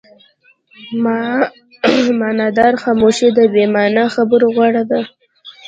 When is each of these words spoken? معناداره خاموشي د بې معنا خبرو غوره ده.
معناداره 2.19 2.77
خاموشي 2.83 3.27
د 3.37 3.39
بې 3.53 3.65
معنا 3.75 4.05
خبرو 4.15 4.47
غوره 4.55 4.83
ده. 4.91 4.99